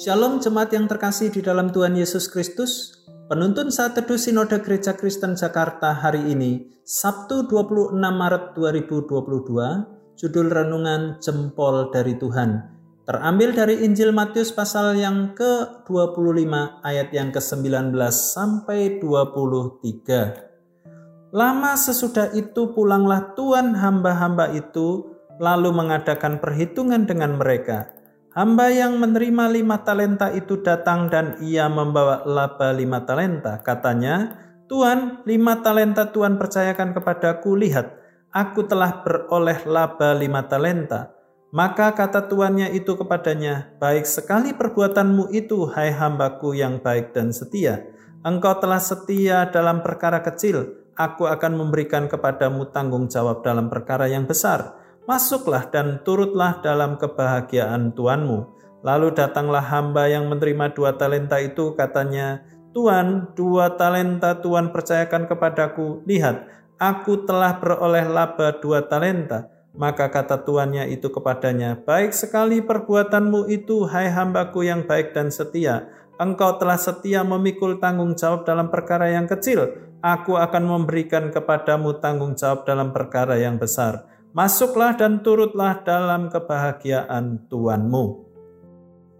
[0.00, 3.04] Shalom jemaat yang terkasih di dalam Tuhan Yesus Kristus.
[3.28, 11.20] Penuntun saat teduh Sinode Gereja Kristen Jakarta hari ini, Sabtu 26 Maret 2022, judul renungan
[11.20, 12.64] Jempol dari Tuhan.
[13.04, 16.48] Terambil dari Injil Matius pasal yang ke-25
[16.80, 21.36] ayat yang ke-19 sampai 23.
[21.36, 27.99] Lama sesudah itu pulanglah Tuhan hamba-hamba itu lalu mengadakan perhitungan dengan mereka
[28.30, 33.58] Hamba yang menerima lima talenta itu datang dan ia membawa laba lima talenta.
[33.58, 34.38] Katanya,
[34.70, 37.90] Tuhan, lima talenta Tuhan percayakan kepadaku, lihat,
[38.30, 41.10] aku telah beroleh laba lima talenta.
[41.50, 47.82] Maka kata tuannya itu kepadanya, baik sekali perbuatanmu itu, hai hambaku yang baik dan setia.
[48.22, 54.22] Engkau telah setia dalam perkara kecil, aku akan memberikan kepadamu tanggung jawab dalam perkara yang
[54.22, 58.60] besar masuklah dan turutlah dalam kebahagiaan Tuanmu.
[58.80, 62.40] Lalu datanglah hamba yang menerima dua talenta itu, katanya,
[62.72, 66.00] Tuhan, dua talenta Tuhan percayakan kepadaku.
[66.08, 66.48] Lihat,
[66.80, 69.52] aku telah beroleh laba dua talenta.
[69.70, 75.86] Maka kata tuannya itu kepadanya, Baik sekali perbuatanmu itu, hai hambaku yang baik dan setia.
[76.18, 79.92] Engkau telah setia memikul tanggung jawab dalam perkara yang kecil.
[80.02, 87.50] Aku akan memberikan kepadamu tanggung jawab dalam perkara yang besar masuklah dan turutlah dalam kebahagiaan
[87.50, 88.30] Tuhanmu.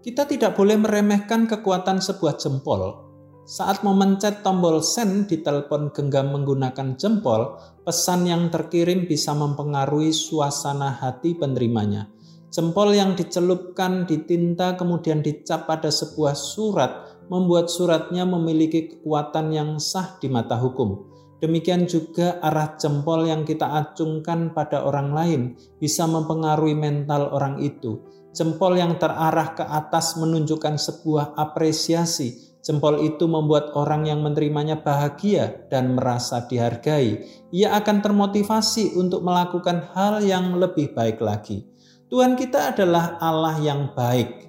[0.01, 3.11] Kita tidak boleh meremehkan kekuatan sebuah jempol.
[3.45, 10.95] Saat memencet tombol send di telepon genggam menggunakan jempol, pesan yang terkirim bisa mempengaruhi suasana
[10.95, 12.07] hati penerimanya.
[12.51, 16.91] Jempol yang dicelupkan di tinta kemudian dicap pada sebuah surat
[17.31, 21.10] membuat suratnya memiliki kekuatan yang sah di mata hukum.
[21.41, 25.41] Demikian juga arah jempol yang kita acungkan pada orang lain
[25.81, 27.97] bisa mempengaruhi mental orang itu.
[28.29, 32.53] Jempol yang terarah ke atas menunjukkan sebuah apresiasi.
[32.61, 37.25] Jempol itu membuat orang yang menerimanya bahagia dan merasa dihargai.
[37.49, 41.65] Ia akan termotivasi untuk melakukan hal yang lebih baik lagi.
[42.13, 44.45] Tuhan kita adalah Allah yang baik.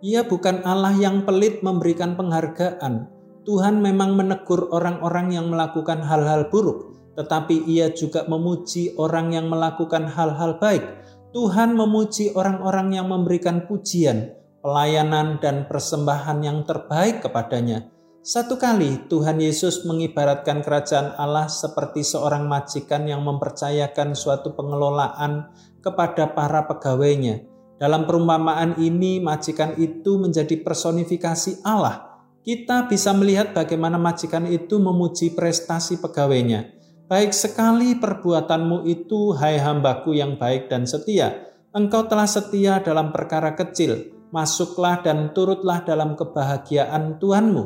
[0.00, 3.17] Ia bukan Allah yang pelit memberikan penghargaan,
[3.48, 10.04] Tuhan memang menegur orang-orang yang melakukan hal-hal buruk, tetapi Ia juga memuji orang yang melakukan
[10.04, 10.84] hal-hal baik.
[11.32, 17.88] Tuhan memuji orang-orang yang memberikan pujian, pelayanan, dan persembahan yang terbaik kepadanya.
[18.20, 25.48] Satu kali Tuhan Yesus mengibaratkan kerajaan Allah seperti seorang majikan yang mempercayakan suatu pengelolaan
[25.80, 27.48] kepada para pegawainya.
[27.80, 32.07] Dalam perumpamaan ini, majikan itu menjadi personifikasi Allah
[32.42, 36.78] kita bisa melihat bagaimana majikan itu memuji prestasi pegawainya.
[37.08, 41.48] Baik sekali perbuatanmu itu, hai hambaku yang baik dan setia.
[41.72, 44.12] Engkau telah setia dalam perkara kecil.
[44.28, 47.64] Masuklah dan turutlah dalam kebahagiaan Tuhanmu.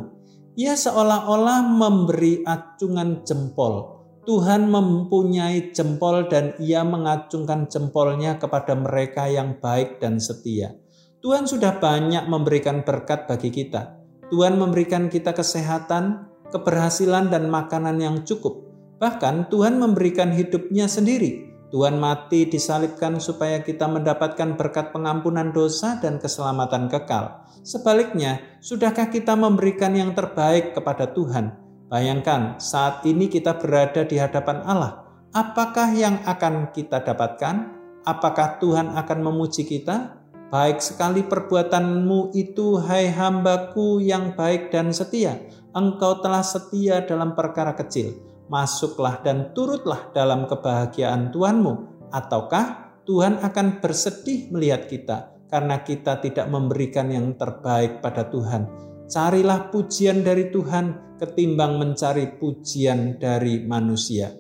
[0.55, 4.05] Ia seolah-olah memberi acungan jempol.
[4.23, 10.79] Tuhan mempunyai jempol dan ia mengacungkan jempolnya kepada mereka yang baik dan setia.
[11.19, 14.02] Tuhan sudah banyak memberikan berkat bagi kita.
[14.33, 18.65] Tuhan memberikan kita kesehatan, keberhasilan, dan makanan yang cukup.
[18.97, 21.53] Bahkan Tuhan memberikan hidupnya sendiri.
[21.69, 27.45] Tuhan mati disalibkan supaya kita mendapatkan berkat pengampunan dosa dan keselamatan kekal.
[27.61, 31.53] Sebaliknya, sudahkah kita memberikan yang terbaik kepada Tuhan?
[31.93, 35.13] Bayangkan, saat ini kita berada di hadapan Allah.
[35.37, 37.69] Apakah yang akan kita dapatkan?
[38.09, 40.22] Apakah Tuhan akan memuji kita?
[40.53, 45.41] Baik sekali perbuatanmu itu, hai hambaku yang baik dan setia.
[45.73, 48.21] Engkau telah setia dalam perkara kecil.
[48.53, 52.05] Masuklah dan turutlah dalam kebahagiaan Tuhanmu.
[52.13, 58.69] Ataukah Tuhan akan bersedih melihat kita karena kita tidak memberikan yang terbaik pada Tuhan?
[59.09, 64.37] Carilah pujian dari Tuhan ketimbang mencari pujian dari manusia.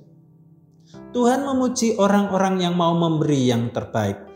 [1.16, 4.31] Tuhan memuji orang-orang yang mau memberi yang terbaik.